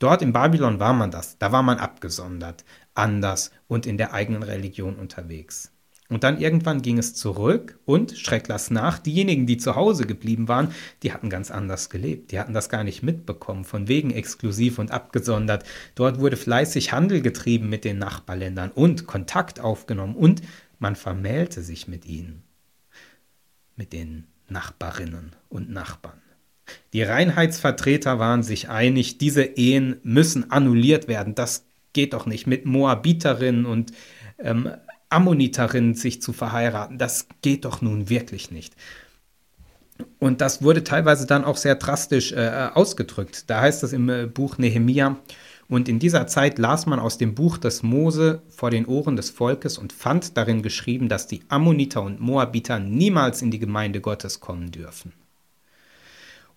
Dort 0.00 0.22
in 0.22 0.32
Babylon 0.32 0.80
war 0.80 0.94
man 0.94 1.10
das, 1.10 1.38
da 1.38 1.52
war 1.52 1.62
man 1.62 1.78
abgesondert, 1.78 2.64
anders 2.94 3.52
und 3.68 3.86
in 3.86 3.98
der 3.98 4.14
eigenen 4.14 4.42
Religion 4.42 4.96
unterwegs. 4.96 5.72
Und 6.08 6.24
dann 6.24 6.40
irgendwann 6.40 6.82
ging 6.82 6.98
es 6.98 7.14
zurück 7.14 7.78
und, 7.84 8.18
schreck 8.18 8.48
lass 8.48 8.70
nach, 8.70 8.98
diejenigen, 8.98 9.46
die 9.46 9.58
zu 9.58 9.76
Hause 9.76 10.06
geblieben 10.06 10.48
waren, 10.48 10.74
die 11.04 11.12
hatten 11.12 11.30
ganz 11.30 11.52
anders 11.52 11.88
gelebt. 11.88 12.32
Die 12.32 12.40
hatten 12.40 12.54
das 12.54 12.68
gar 12.68 12.82
nicht 12.82 13.04
mitbekommen, 13.04 13.64
von 13.64 13.86
wegen 13.88 14.10
exklusiv 14.10 14.80
und 14.80 14.90
abgesondert. 14.90 15.64
Dort 15.94 16.18
wurde 16.18 16.36
fleißig 16.36 16.92
Handel 16.92 17.20
getrieben 17.20 17.68
mit 17.68 17.84
den 17.84 17.98
Nachbarländern 17.98 18.72
und 18.72 19.06
Kontakt 19.06 19.60
aufgenommen 19.60 20.16
und 20.16 20.42
man 20.80 20.96
vermählte 20.96 21.62
sich 21.62 21.86
mit 21.86 22.06
ihnen, 22.06 22.42
mit 23.76 23.92
den 23.92 24.26
Nachbarinnen 24.48 25.36
und 25.50 25.70
Nachbarn. 25.70 26.22
Die 26.92 27.02
Reinheitsvertreter 27.02 28.18
waren 28.18 28.42
sich 28.42 28.68
einig, 28.68 29.18
diese 29.18 29.42
Ehen 29.42 29.96
müssen 30.02 30.50
annulliert 30.50 31.08
werden. 31.08 31.34
Das 31.34 31.64
geht 31.92 32.12
doch 32.12 32.26
nicht 32.26 32.46
mit 32.46 32.66
Moabiterinnen 32.66 33.66
und 33.66 33.92
ähm, 34.38 34.70
Ammoniterin 35.08 35.94
sich 35.94 36.22
zu 36.22 36.32
verheiraten. 36.32 36.98
Das 36.98 37.26
geht 37.42 37.64
doch 37.64 37.82
nun 37.82 38.08
wirklich 38.08 38.50
nicht. 38.50 38.74
Und 40.18 40.40
das 40.40 40.62
wurde 40.62 40.84
teilweise 40.84 41.26
dann 41.26 41.44
auch 41.44 41.56
sehr 41.56 41.74
drastisch 41.74 42.32
äh, 42.32 42.70
ausgedrückt. 42.74 43.50
Da 43.50 43.60
heißt 43.60 43.82
es 43.82 43.92
im 43.92 44.08
äh, 44.08 44.26
Buch 44.26 44.56
Nehemia, 44.58 45.16
und 45.70 45.88
in 45.88 46.00
dieser 46.00 46.26
Zeit 46.26 46.58
las 46.58 46.86
man 46.86 46.98
aus 46.98 47.16
dem 47.16 47.36
Buch 47.36 47.56
des 47.56 47.84
Mose 47.84 48.42
vor 48.48 48.70
den 48.70 48.86
Ohren 48.86 49.14
des 49.14 49.30
Volkes 49.30 49.78
und 49.78 49.92
fand 49.92 50.36
darin 50.36 50.62
geschrieben, 50.62 51.08
dass 51.08 51.28
die 51.28 51.42
Ammoniter 51.48 52.02
und 52.02 52.18
Moabiter 52.18 52.80
niemals 52.80 53.40
in 53.40 53.52
die 53.52 53.60
Gemeinde 53.60 54.00
Gottes 54.00 54.40
kommen 54.40 54.72
dürfen. 54.72 55.12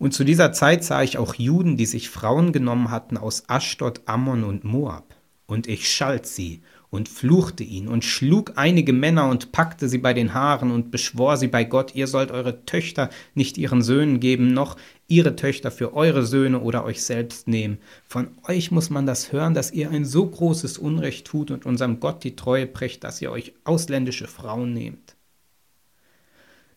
Und 0.03 0.11
zu 0.11 0.25
dieser 0.25 0.51
Zeit 0.51 0.83
sah 0.83 1.01
ich 1.01 1.17
auch 1.17 1.35
Juden, 1.35 1.77
die 1.77 1.85
sich 1.85 2.09
Frauen 2.09 2.51
genommen 2.51 2.91
hatten 2.91 3.15
aus 3.15 3.45
Aschdod, 3.47 4.01
Ammon 4.05 4.43
und 4.43 4.65
Moab. 4.65 5.15
Und 5.45 5.65
ich 5.65 5.89
schalt 5.89 6.25
sie 6.25 6.61
und 6.89 7.07
fluchte 7.07 7.63
ihn 7.63 7.87
und 7.87 8.03
schlug 8.03 8.51
einige 8.57 8.91
Männer 8.91 9.29
und 9.29 9.53
packte 9.53 9.87
sie 9.87 9.99
bei 9.99 10.13
den 10.13 10.33
Haaren 10.33 10.71
und 10.71 10.91
beschwor 10.91 11.37
sie 11.37 11.47
bei 11.47 11.63
Gott, 11.63 11.95
ihr 11.95 12.07
sollt 12.07 12.31
eure 12.31 12.65
Töchter 12.65 13.11
nicht 13.33 13.57
ihren 13.57 13.81
Söhnen 13.81 14.19
geben, 14.19 14.53
noch 14.53 14.75
ihre 15.07 15.37
Töchter 15.37 15.71
für 15.71 15.93
eure 15.93 16.25
Söhne 16.25 16.59
oder 16.59 16.83
euch 16.83 17.01
selbst 17.01 17.47
nehmen. 17.47 17.77
Von 18.05 18.31
euch 18.45 18.71
muss 18.71 18.89
man 18.89 19.05
das 19.05 19.31
hören, 19.31 19.53
dass 19.53 19.71
ihr 19.71 19.89
ein 19.89 20.03
so 20.03 20.25
großes 20.27 20.79
Unrecht 20.79 21.27
tut 21.27 21.49
und 21.49 21.65
unserem 21.65 22.01
Gott 22.01 22.25
die 22.25 22.35
Treue 22.35 22.67
brecht, 22.67 23.05
dass 23.05 23.21
ihr 23.21 23.31
euch 23.31 23.53
ausländische 23.63 24.27
Frauen 24.27 24.73
nehmt. 24.73 25.15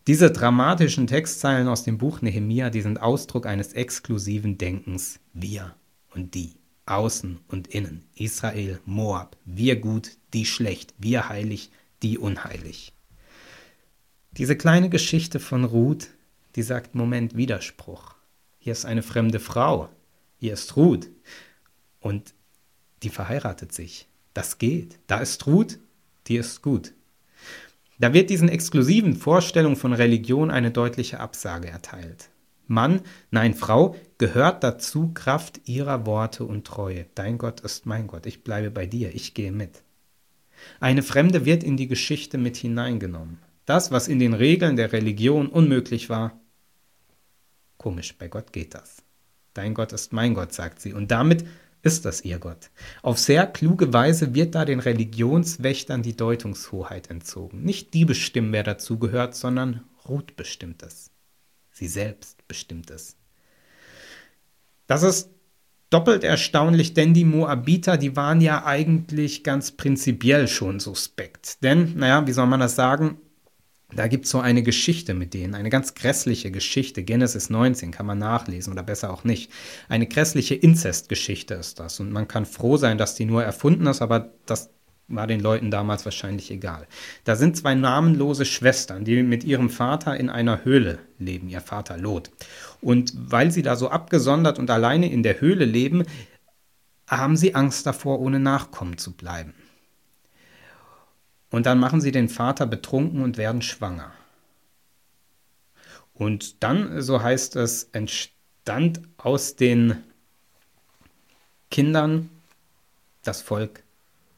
Diese 0.07 0.31
dramatischen 0.31 1.05
Textzeilen 1.05 1.67
aus 1.67 1.83
dem 1.83 1.97
Buch 1.97 2.21
Nehemia, 2.21 2.69
die 2.69 2.81
sind 2.81 3.01
Ausdruck 3.01 3.45
eines 3.45 3.73
exklusiven 3.73 4.57
Denkens, 4.57 5.19
wir 5.33 5.75
und 6.15 6.33
die 6.33 6.53
außen 6.85 7.39
und 7.49 7.67
innen. 7.67 8.05
Israel, 8.15 8.79
Moab, 8.85 9.35
wir 9.43 9.75
gut, 9.75 10.11
die 10.33 10.45
schlecht, 10.45 10.93
wir 10.97 11.27
heilig, 11.27 11.71
die 12.03 12.17
unheilig. 12.17 12.93
Diese 14.31 14.55
kleine 14.55 14.89
Geschichte 14.89 15.41
von 15.41 15.65
Ruth, 15.65 16.07
die 16.55 16.63
sagt, 16.63 16.95
Moment, 16.95 17.35
Widerspruch. 17.35 18.15
Hier 18.59 18.71
ist 18.71 18.85
eine 18.85 19.03
fremde 19.03 19.41
Frau, 19.41 19.89
hier 20.39 20.53
ist 20.53 20.77
Ruth 20.77 21.09
und 21.99 22.33
die 23.03 23.09
verheiratet 23.09 23.73
sich. 23.73 24.07
Das 24.33 24.57
geht. 24.57 24.99
Da 25.07 25.17
ist 25.19 25.45
Ruth, 25.47 25.79
die 26.27 26.37
ist 26.37 26.61
gut. 26.61 26.93
Da 27.99 28.13
wird 28.13 28.29
diesen 28.29 28.49
exklusiven 28.49 29.15
Vorstellungen 29.15 29.75
von 29.75 29.93
Religion 29.93 30.51
eine 30.51 30.71
deutliche 30.71 31.19
Absage 31.19 31.67
erteilt. 31.67 32.29
Mann, 32.67 33.01
nein, 33.31 33.53
Frau, 33.53 33.95
gehört 34.17 34.63
dazu 34.63 35.11
Kraft 35.13 35.61
ihrer 35.65 36.05
Worte 36.05 36.43
und 36.43 36.67
Treue. 36.67 37.05
Dein 37.15 37.37
Gott 37.37 37.61
ist 37.61 37.85
mein 37.85 38.07
Gott, 38.07 38.25
ich 38.25 38.43
bleibe 38.43 38.71
bei 38.71 38.85
dir, 38.85 39.15
ich 39.15 39.33
gehe 39.33 39.51
mit. 39.51 39.83
Eine 40.79 41.01
Fremde 41.01 41.45
wird 41.45 41.63
in 41.63 41.77
die 41.77 41.87
Geschichte 41.87 42.37
mit 42.37 42.57
hineingenommen. 42.57 43.39
Das, 43.65 43.91
was 43.91 44.07
in 44.07 44.19
den 44.19 44.33
Regeln 44.33 44.75
der 44.75 44.91
Religion 44.91 45.47
unmöglich 45.47 46.09
war. 46.09 46.39
Komisch, 47.77 48.17
bei 48.17 48.27
Gott 48.27 48.53
geht 48.53 48.73
das. 48.73 49.03
Dein 49.53 49.73
Gott 49.73 49.93
ist 49.93 50.13
mein 50.13 50.33
Gott, 50.33 50.53
sagt 50.53 50.81
sie, 50.81 50.93
und 50.93 51.09
damit 51.09 51.45
ist 51.81 52.05
das 52.05 52.21
ihr 52.21 52.39
Gott. 52.39 52.69
Auf 53.01 53.17
sehr 53.17 53.47
kluge 53.47 53.93
Weise 53.93 54.33
wird 54.33 54.55
da 54.55 54.65
den 54.65 54.79
Religionswächtern 54.79 56.01
die 56.01 56.15
Deutungshoheit 56.15 57.09
entzogen. 57.09 57.63
Nicht 57.63 57.93
die 57.93 58.05
bestimmen, 58.05 58.51
wer 58.51 58.63
dazugehört, 58.63 59.35
sondern 59.35 59.83
Ruth 60.07 60.35
bestimmt 60.35 60.83
es. 60.83 61.11
Sie 61.71 61.87
selbst 61.87 62.47
bestimmt 62.47 62.89
es. 62.89 63.15
Das 64.87 65.03
ist 65.03 65.29
doppelt 65.89 66.23
erstaunlich, 66.23 66.93
denn 66.93 67.13
die 67.13 67.25
Moabiter, 67.25 67.97
die 67.97 68.15
waren 68.15 68.41
ja 68.41 68.65
eigentlich 68.65 69.43
ganz 69.43 69.71
prinzipiell 69.71 70.47
schon 70.47 70.79
suspekt. 70.79 71.63
Denn, 71.63 71.95
naja, 71.95 72.25
wie 72.27 72.31
soll 72.31 72.47
man 72.47 72.59
das 72.59 72.75
sagen? 72.75 73.17
Da 73.95 74.07
gibt 74.07 74.25
es 74.25 74.31
so 74.31 74.39
eine 74.39 74.63
Geschichte 74.63 75.13
mit 75.13 75.33
denen, 75.33 75.55
eine 75.55 75.69
ganz 75.69 75.95
grässliche 75.95 76.51
Geschichte. 76.51 77.03
Genesis 77.03 77.49
19 77.49 77.91
kann 77.91 78.05
man 78.05 78.17
nachlesen 78.17 78.73
oder 78.73 78.83
besser 78.83 79.13
auch 79.13 79.23
nicht. 79.23 79.49
Eine 79.87 80.07
grässliche 80.07 80.55
Inzestgeschichte 80.55 81.53
ist 81.53 81.79
das. 81.79 82.01
Und 82.01 82.11
man 82.11 82.27
kann 82.27 82.45
froh 82.45 82.75
sein, 82.75 82.97
dass 82.97 83.15
die 83.15 83.25
nur 83.25 83.43
erfunden 83.43 83.87
ist, 83.87 84.01
aber 84.01 84.33
das 84.45 84.71
war 85.07 85.25
den 85.25 85.39
Leuten 85.39 85.71
damals 85.71 86.03
wahrscheinlich 86.03 86.51
egal. 86.51 86.85
Da 87.23 87.37
sind 87.37 87.55
zwei 87.55 87.75
namenlose 87.75 88.43
Schwestern, 88.45 89.05
die 89.05 89.23
mit 89.23 89.45
ihrem 89.45 89.69
Vater 89.69 90.17
in 90.17 90.29
einer 90.29 90.65
Höhle 90.65 90.99
leben, 91.17 91.47
ihr 91.47 91.61
Vater 91.61 91.97
Lot. 91.97 92.31
Und 92.81 93.13
weil 93.15 93.51
sie 93.51 93.61
da 93.61 93.77
so 93.77 93.89
abgesondert 93.89 94.59
und 94.59 94.69
alleine 94.69 95.09
in 95.09 95.23
der 95.23 95.39
Höhle 95.39 95.63
leben, 95.63 96.03
haben 97.07 97.37
sie 97.37 97.55
Angst 97.55 97.85
davor, 97.85 98.19
ohne 98.19 98.39
Nachkommen 98.39 98.97
zu 98.97 99.13
bleiben. 99.15 99.53
Und 101.49 101.65
dann 101.65 101.79
machen 101.79 102.01
sie 102.01 102.11
den 102.11 102.29
Vater 102.29 102.65
betrunken 102.65 103.21
und 103.21 103.37
werden 103.37 103.61
schwanger. 103.61 104.11
Und 106.13 106.63
dann, 106.63 107.01
so 107.01 107.21
heißt 107.21 107.55
es, 107.57 107.89
entstand 107.91 109.01
aus 109.17 109.55
den 109.55 110.03
Kindern 111.69 112.29
das 113.23 113.41
Volk 113.41 113.83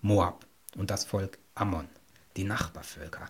Moab 0.01 0.45
und 0.75 0.91
das 0.91 1.05
Volk 1.05 1.37
Ammon, 1.55 1.87
die 2.35 2.43
Nachbarvölker, 2.43 3.27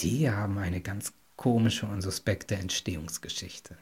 die 0.00 0.30
haben 0.30 0.58
eine 0.58 0.80
ganz 0.80 1.12
komische 1.36 1.86
und 1.86 2.02
suspekte 2.02 2.56
Entstehungsgeschichte. 2.56 3.76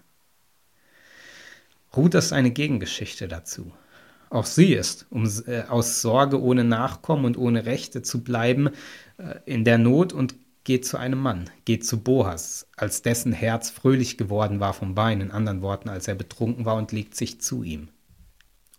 Ruth 1.96 2.14
ist 2.14 2.32
eine 2.32 2.50
Gegengeschichte 2.50 3.28
dazu. 3.28 3.72
Auch 4.32 4.46
sie 4.46 4.72
ist, 4.72 5.04
um 5.10 5.30
äh, 5.46 5.64
aus 5.68 6.00
Sorge 6.00 6.40
ohne 6.40 6.64
Nachkommen 6.64 7.26
und 7.26 7.36
ohne 7.36 7.66
Rechte 7.66 8.00
zu 8.00 8.24
bleiben, 8.24 8.70
äh, 9.18 9.40
in 9.44 9.62
der 9.66 9.76
Not 9.76 10.14
und 10.14 10.36
geht 10.64 10.86
zu 10.86 10.96
einem 10.96 11.18
Mann, 11.18 11.50
geht 11.66 11.84
zu 11.84 12.02
Boas, 12.02 12.66
als 12.74 13.02
dessen 13.02 13.34
Herz 13.34 13.68
fröhlich 13.68 14.16
geworden 14.16 14.58
war 14.58 14.72
vom 14.72 14.96
Wein, 14.96 15.20
in 15.20 15.32
anderen 15.32 15.60
Worten, 15.60 15.90
als 15.90 16.08
er 16.08 16.14
betrunken 16.14 16.64
war 16.64 16.76
und 16.76 16.92
legt 16.92 17.14
sich 17.14 17.42
zu 17.42 17.62
ihm. 17.62 17.88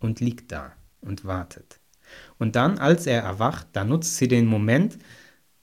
Und 0.00 0.18
liegt 0.18 0.50
da 0.50 0.72
und 1.00 1.24
wartet. 1.24 1.78
Und 2.36 2.56
dann, 2.56 2.78
als 2.78 3.06
er 3.06 3.22
erwacht, 3.22 3.68
da 3.74 3.84
nutzt 3.84 4.16
sie 4.16 4.26
den 4.26 4.46
Moment 4.46 4.98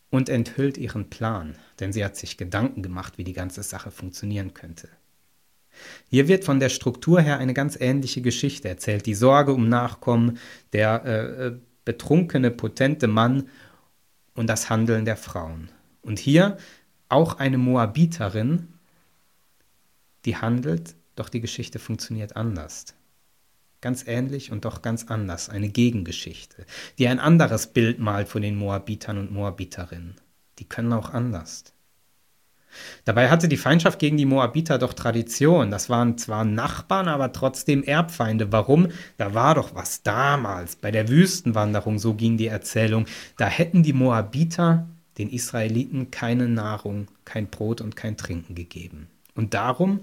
und 0.09 0.29
enthüllt 0.29 0.77
ihren 0.77 1.09
Plan, 1.09 1.55
denn 1.81 1.91
sie 1.91 2.05
hat 2.05 2.15
sich 2.15 2.37
Gedanken 2.37 2.81
gemacht, 2.81 3.17
wie 3.17 3.25
die 3.25 3.33
ganze 3.33 3.61
Sache 3.61 3.91
funktionieren 3.91 4.53
könnte. 4.53 4.87
Hier 6.09 6.27
wird 6.27 6.43
von 6.43 6.59
der 6.59 6.69
Struktur 6.69 7.21
her 7.21 7.37
eine 7.37 7.53
ganz 7.53 7.77
ähnliche 7.79 8.21
Geschichte 8.21 8.69
erzählt. 8.69 9.05
Die 9.05 9.15
Sorge 9.15 9.53
um 9.53 9.69
Nachkommen, 9.69 10.37
der 10.73 11.05
äh, 11.05 11.47
äh 11.47 11.59
betrunkene, 11.83 12.51
potente 12.51 13.07
Mann 13.07 13.49
und 14.35 14.47
das 14.47 14.69
Handeln 14.69 15.03
der 15.03 15.17
Frauen. 15.17 15.71
Und 16.01 16.19
hier 16.19 16.57
auch 17.09 17.39
eine 17.39 17.57
Moabiterin, 17.57 18.67
die 20.25 20.37
handelt, 20.37 20.95
doch 21.15 21.29
die 21.29 21.41
Geschichte 21.41 21.79
funktioniert 21.79 22.35
anders. 22.35 22.95
Ganz 23.81 24.05
ähnlich 24.07 24.51
und 24.51 24.63
doch 24.63 24.83
ganz 24.83 25.05
anders, 25.05 25.49
eine 25.49 25.69
Gegengeschichte, 25.69 26.65
die 26.99 27.07
ein 27.07 27.19
anderes 27.19 27.67
Bild 27.67 27.99
malt 27.99 28.29
von 28.29 28.43
den 28.43 28.55
Moabitern 28.55 29.17
und 29.17 29.31
Moabiterinnen. 29.31 30.15
Die 30.59 30.69
können 30.69 30.93
auch 30.93 31.09
anders. 31.09 31.73
Dabei 33.05 33.29
hatte 33.29 33.47
die 33.47 33.57
Feindschaft 33.57 33.99
gegen 33.99 34.17
die 34.17 34.25
Moabiter 34.25 34.77
doch 34.77 34.93
Tradition. 34.93 35.71
Das 35.71 35.89
waren 35.89 36.17
zwar 36.17 36.45
Nachbarn, 36.45 37.07
aber 37.07 37.33
trotzdem 37.33 37.83
Erbfeinde. 37.83 38.51
Warum? 38.51 38.89
Da 39.17 39.33
war 39.33 39.55
doch 39.55 39.75
was 39.75 40.03
damals. 40.03 40.75
Bei 40.75 40.91
der 40.91 41.09
Wüstenwanderung, 41.09 41.99
so 41.99 42.13
ging 42.13 42.37
die 42.37 42.47
Erzählung, 42.47 43.05
da 43.37 43.47
hätten 43.47 43.83
die 43.83 43.93
Moabiter 43.93 44.87
den 45.17 45.29
Israeliten 45.29 46.11
keine 46.11 46.47
Nahrung, 46.47 47.07
kein 47.25 47.47
Brot 47.47 47.81
und 47.81 47.95
kein 47.95 48.17
Trinken 48.17 48.55
gegeben. 48.55 49.07
Und 49.35 49.53
darum, 49.53 50.01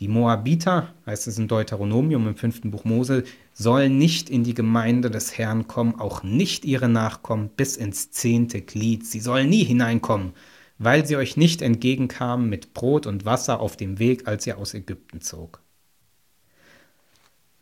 die 0.00 0.08
Moabiter, 0.08 0.88
heißt 1.06 1.28
es 1.28 1.38
in 1.38 1.48
Deuteronomium 1.48 2.26
im 2.28 2.36
fünften 2.36 2.70
Buch 2.70 2.84
Mose, 2.84 3.24
sollen 3.52 3.96
nicht 3.96 4.28
in 4.28 4.44
die 4.44 4.54
Gemeinde 4.54 5.10
des 5.10 5.38
Herrn 5.38 5.68
kommen, 5.68 5.98
auch 5.98 6.22
nicht 6.22 6.64
ihre 6.64 6.88
Nachkommen 6.88 7.48
bis 7.56 7.76
ins 7.76 8.10
zehnte 8.10 8.60
Glied. 8.60 9.06
Sie 9.06 9.20
sollen 9.20 9.48
nie 9.48 9.64
hineinkommen 9.64 10.32
weil 10.78 11.06
sie 11.06 11.16
euch 11.16 11.36
nicht 11.36 11.62
entgegenkamen 11.62 12.48
mit 12.48 12.74
Brot 12.74 13.06
und 13.06 13.24
Wasser 13.24 13.60
auf 13.60 13.76
dem 13.76 13.98
Weg, 13.98 14.26
als 14.26 14.46
ihr 14.46 14.58
aus 14.58 14.74
Ägypten 14.74 15.20
zog. 15.20 15.60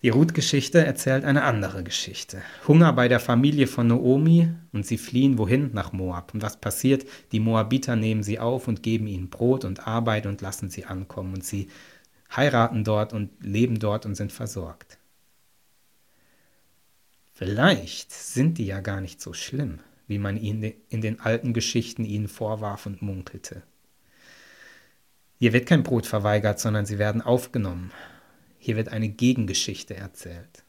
Die 0.02 0.09
Ruth-Geschichte 0.09 0.85
erzählt 0.85 1.25
eine 1.25 1.45
andere 1.45 1.85
Geschichte. 1.85 2.42
Hunger 2.66 2.92
bei 2.92 3.07
der 3.07 3.21
Familie 3.21 3.69
von 3.69 3.87
Noomi 3.87 4.49
und 4.73 4.85
sie 4.85 4.99
fliehen 4.99 5.38
wohin? 5.38 5.71
Nach 5.75 5.92
Moab. 5.92 6.35
Und 6.35 6.42
was 6.42 6.57
passiert? 6.57 7.07
Die 7.31 7.38
Moabiter 7.38 7.95
nehmen 7.95 8.25
sie 8.25 8.40
auf 8.40 8.66
und 8.66 8.83
geben 8.83 9.07
ihnen 9.07 9.31
Brot 9.31 9.64
und 9.64 9.87
Arbeit 9.87 10.26
und 10.26 10.40
lassen 10.40 10.71
sie 10.71 10.87
ankommen. 10.87 11.35
Und 11.35 11.45
sie 11.45 11.69
heiraten 12.35 12.83
dort 12.83 13.12
und 13.12 13.31
leben 13.45 13.78
dort 13.78 14.04
und 14.04 14.16
sind 14.16 14.33
versorgt. 14.33 14.99
Vielleicht 17.33 18.12
sind 18.12 18.59
die 18.59 18.66
ja 18.66 18.81
gar 18.81 19.00
nicht 19.00 19.21
so 19.21 19.33
schlimm 19.33 19.78
wie 20.12 20.19
man 20.19 20.37
ihn 20.37 20.75
in 20.90 21.00
den 21.00 21.21
alten 21.21 21.54
Geschichten 21.54 22.04
ihnen 22.04 22.28
vorwarf 22.28 22.85
und 22.85 23.00
munkelte. 23.00 23.62
Hier 25.38 25.54
wird 25.54 25.66
kein 25.66 25.83
Brot 25.83 26.07
verweigert, 26.07 26.61
sondern 26.61 26.85
sie 26.85 26.99
werden 26.99 27.23
aufgenommen. 27.23 27.90
Hier 28.59 28.76
wird 28.76 28.90
eine 28.90 29.09
Gegengeschichte 29.09 29.97
erzählt. 29.97 30.64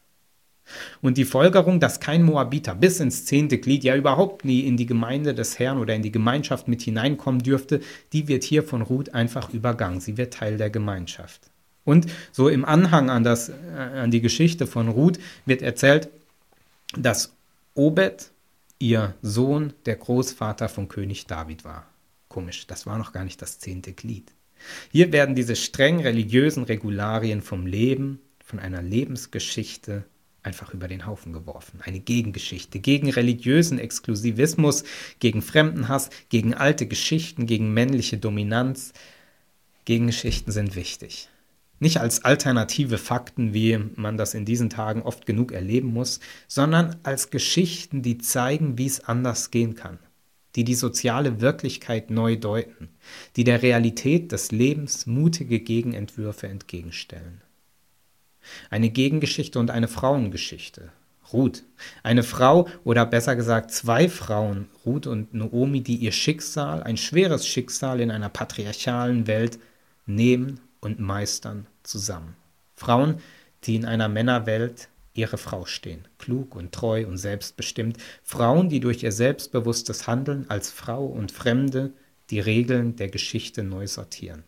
Und 1.02 1.18
die 1.18 1.26
Folgerung, 1.26 1.78
dass 1.78 2.00
kein 2.00 2.22
Moabiter 2.22 2.74
bis 2.74 2.98
ins 2.98 3.26
zehnte 3.26 3.58
Glied 3.58 3.84
ja 3.84 3.94
überhaupt 3.94 4.46
nie 4.46 4.60
in 4.60 4.78
die 4.78 4.86
Gemeinde 4.86 5.34
des 5.34 5.58
Herrn 5.58 5.78
oder 5.78 5.94
in 5.94 6.00
die 6.00 6.10
Gemeinschaft 6.10 6.66
mit 6.68 6.80
hineinkommen 6.80 7.42
dürfte, 7.42 7.80
die 8.14 8.28
wird 8.28 8.44
hier 8.44 8.62
von 8.62 8.80
Ruth 8.80 9.12
einfach 9.14 9.52
übergangen. 9.52 10.00
Sie 10.00 10.16
wird 10.16 10.32
Teil 10.32 10.56
der 10.56 10.70
Gemeinschaft. 10.70 11.42
Und 11.84 12.06
so 12.32 12.48
im 12.48 12.64
Anhang 12.64 13.10
an, 13.10 13.24
das, 13.24 13.50
äh, 13.50 13.52
an 13.76 14.10
die 14.10 14.22
Geschichte 14.22 14.66
von 14.66 14.88
Ruth 14.88 15.18
wird 15.44 15.60
erzählt, 15.60 16.08
dass 16.96 17.34
Obed 17.74 18.30
ihr 18.84 19.14
Sohn 19.22 19.72
der 19.86 19.96
Großvater 19.96 20.68
von 20.68 20.88
König 20.88 21.26
David 21.26 21.64
war. 21.64 21.88
Komisch, 22.28 22.66
das 22.66 22.84
war 22.84 22.98
noch 22.98 23.12
gar 23.12 23.24
nicht 23.24 23.40
das 23.40 23.58
zehnte 23.58 23.94
Glied. 23.94 24.30
Hier 24.92 25.10
werden 25.10 25.34
diese 25.34 25.56
streng 25.56 26.00
religiösen 26.00 26.64
Regularien 26.64 27.40
vom 27.40 27.64
Leben, 27.66 28.20
von 28.44 28.58
einer 28.58 28.82
Lebensgeschichte 28.82 30.04
einfach 30.42 30.74
über 30.74 30.86
den 30.86 31.06
Haufen 31.06 31.32
geworfen. 31.32 31.80
Eine 31.82 32.00
Gegengeschichte 32.00 32.78
gegen 32.78 33.08
religiösen 33.08 33.78
Exklusivismus, 33.78 34.84
gegen 35.18 35.40
Fremdenhass, 35.40 36.10
gegen 36.28 36.52
alte 36.52 36.86
Geschichten, 36.86 37.46
gegen 37.46 37.72
männliche 37.72 38.18
Dominanz. 38.18 38.92
Gegengeschichten 39.86 40.52
sind 40.52 40.76
wichtig. 40.76 41.30
Nicht 41.80 41.98
als 42.00 42.24
alternative 42.24 42.98
Fakten, 42.98 43.52
wie 43.52 43.78
man 43.96 44.16
das 44.16 44.34
in 44.34 44.44
diesen 44.44 44.70
Tagen 44.70 45.02
oft 45.02 45.26
genug 45.26 45.52
erleben 45.52 45.88
muss, 45.92 46.20
sondern 46.46 46.96
als 47.02 47.30
Geschichten, 47.30 48.02
die 48.02 48.18
zeigen, 48.18 48.78
wie 48.78 48.86
es 48.86 49.04
anders 49.04 49.50
gehen 49.50 49.74
kann, 49.74 49.98
die 50.54 50.64
die 50.64 50.74
soziale 50.74 51.40
Wirklichkeit 51.40 52.10
neu 52.10 52.36
deuten, 52.36 52.90
die 53.36 53.44
der 53.44 53.62
Realität 53.62 54.30
des 54.32 54.52
Lebens 54.52 55.06
mutige 55.06 55.60
Gegenentwürfe 55.60 56.46
entgegenstellen. 56.46 57.40
Eine 58.70 58.90
Gegengeschichte 58.90 59.58
und 59.58 59.70
eine 59.70 59.88
Frauengeschichte. 59.88 60.92
Ruth, 61.32 61.64
eine 62.02 62.22
Frau 62.22 62.68
oder 62.84 63.06
besser 63.06 63.34
gesagt 63.34 63.72
zwei 63.72 64.08
Frauen, 64.08 64.68
Ruth 64.84 65.06
und 65.06 65.34
Naomi, 65.34 65.80
die 65.80 65.96
ihr 65.96 66.12
Schicksal, 66.12 66.82
ein 66.82 66.96
schweres 66.96 67.46
Schicksal 67.46 68.00
in 68.00 68.10
einer 68.10 68.28
patriarchalen 68.28 69.26
Welt 69.26 69.58
nehmen 70.06 70.60
und 70.84 71.00
meistern 71.00 71.66
zusammen. 71.82 72.36
Frauen, 72.76 73.20
die 73.64 73.76
in 73.76 73.84
einer 73.84 74.08
Männerwelt 74.08 74.88
ihre 75.14 75.38
Frau 75.38 75.64
stehen, 75.64 76.06
klug 76.18 76.54
und 76.56 76.72
treu 76.72 77.06
und 77.06 77.18
selbstbestimmt. 77.18 77.98
Frauen, 78.22 78.68
die 78.68 78.80
durch 78.80 79.02
ihr 79.02 79.12
selbstbewusstes 79.12 80.06
Handeln 80.06 80.50
als 80.50 80.70
Frau 80.70 81.06
und 81.06 81.32
Fremde 81.32 81.92
die 82.30 82.40
Regeln 82.40 82.96
der 82.96 83.08
Geschichte 83.08 83.62
neu 83.62 83.86
sortieren. 83.86 84.42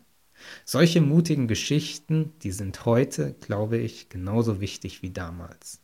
Solche 0.64 1.00
mutigen 1.00 1.48
Geschichten, 1.48 2.32
die 2.42 2.52
sind 2.52 2.84
heute, 2.84 3.34
glaube 3.40 3.78
ich, 3.78 4.08
genauso 4.08 4.60
wichtig 4.60 5.02
wie 5.02 5.10
damals. 5.10 5.80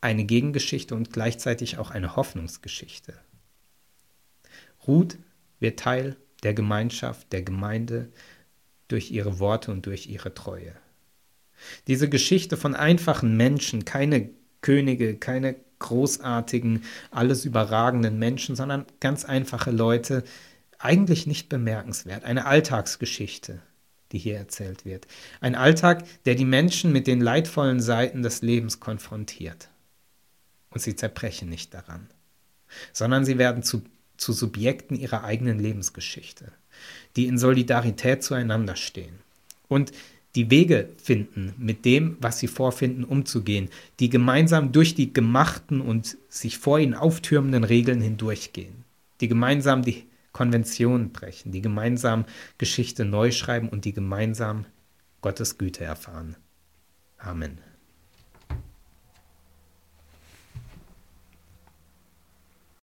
Eine 0.00 0.24
Gegengeschichte 0.24 0.94
und 0.94 1.12
gleichzeitig 1.12 1.78
auch 1.78 1.90
eine 1.90 2.16
Hoffnungsgeschichte. 2.16 3.14
Ruth 4.86 5.18
wird 5.58 5.80
Teil 5.80 6.16
der 6.42 6.54
Gemeinschaft, 6.54 7.32
der 7.32 7.42
Gemeinde, 7.42 8.10
durch 8.88 9.10
ihre 9.10 9.38
Worte 9.38 9.70
und 9.70 9.86
durch 9.86 10.06
ihre 10.06 10.34
Treue. 10.34 10.72
Diese 11.86 12.08
Geschichte 12.08 12.56
von 12.56 12.74
einfachen 12.74 13.36
Menschen, 13.36 13.84
keine 13.84 14.30
Könige, 14.60 15.16
keine 15.16 15.56
großartigen, 15.78 16.84
alles 17.10 17.44
überragenden 17.44 18.18
Menschen, 18.18 18.56
sondern 18.56 18.86
ganz 19.00 19.24
einfache 19.24 19.70
Leute, 19.70 20.24
eigentlich 20.78 21.26
nicht 21.26 21.48
bemerkenswert. 21.48 22.24
Eine 22.24 22.46
Alltagsgeschichte, 22.46 23.60
die 24.12 24.18
hier 24.18 24.36
erzählt 24.36 24.84
wird. 24.84 25.06
Ein 25.40 25.54
Alltag, 25.54 26.04
der 26.24 26.34
die 26.34 26.44
Menschen 26.44 26.92
mit 26.92 27.06
den 27.06 27.20
leidvollen 27.20 27.80
Seiten 27.80 28.22
des 28.22 28.42
Lebens 28.42 28.80
konfrontiert. 28.80 29.68
Und 30.70 30.80
sie 30.80 30.96
zerbrechen 30.96 31.48
nicht 31.48 31.72
daran, 31.72 32.08
sondern 32.92 33.24
sie 33.24 33.38
werden 33.38 33.62
zu, 33.62 33.82
zu 34.16 34.32
Subjekten 34.32 34.96
ihrer 34.96 35.24
eigenen 35.24 35.58
Lebensgeschichte 35.58 36.52
die 37.16 37.26
in 37.26 37.38
Solidarität 37.38 38.22
zueinander 38.22 38.76
stehen 38.76 39.18
und 39.68 39.92
die 40.36 40.50
Wege 40.50 40.90
finden, 41.02 41.54
mit 41.56 41.84
dem, 41.86 42.18
was 42.20 42.38
sie 42.38 42.46
vorfinden, 42.46 43.04
umzugehen, 43.04 43.70
die 44.00 44.10
gemeinsam 44.10 44.70
durch 44.70 44.94
die 44.94 45.12
gemachten 45.12 45.80
und 45.80 46.18
sich 46.28 46.58
vor 46.58 46.78
ihnen 46.78 46.94
auftürmenden 46.94 47.64
Regeln 47.64 48.02
hindurchgehen, 48.02 48.84
die 49.22 49.28
gemeinsam 49.28 49.82
die 49.82 50.04
Konventionen 50.32 51.12
brechen, 51.12 51.52
die 51.52 51.62
gemeinsam 51.62 52.26
Geschichte 52.58 53.06
neu 53.06 53.30
schreiben 53.30 53.70
und 53.70 53.86
die 53.86 53.94
gemeinsam 53.94 54.66
Gottes 55.22 55.56
Güte 55.56 55.84
erfahren. 55.84 56.36
Amen. 57.16 57.65